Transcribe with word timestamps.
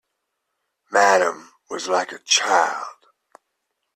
Madame 0.89 1.51
was 1.69 1.87
like 1.87 2.11
a 2.11 2.17
child. 2.17 3.05